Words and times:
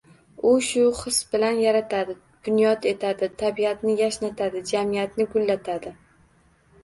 U 0.49 0.51
shu 0.67 0.85
his 0.99 1.17
bilan 1.33 1.59
yaratadi, 1.63 2.15
bunyod 2.47 2.87
etadi, 2.91 3.29
tabiatni 3.43 3.95
yashnatadi, 3.99 4.63
jamiyatni 4.73 5.27
gullatadi. 5.35 5.93